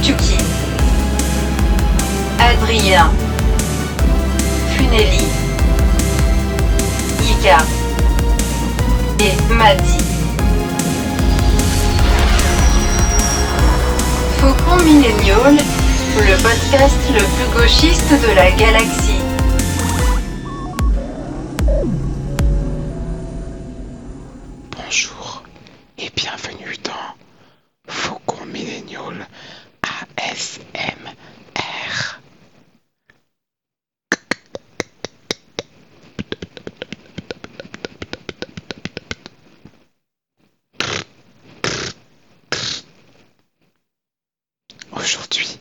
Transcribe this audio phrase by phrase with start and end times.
[0.00, 0.36] Tuki.
[2.38, 3.10] Adrien.
[4.76, 5.26] Funeli.
[7.30, 7.58] Ika.
[9.18, 9.98] Et Madi.
[14.38, 15.56] Faucon Millennial,
[16.16, 19.20] le podcast le plus gauchiste de la galaxie.
[24.76, 25.42] Bonjour
[25.98, 26.89] et bienvenue dans
[28.50, 29.26] millénial
[29.82, 31.16] ASMR.
[44.92, 45.58] Aujourd'hui,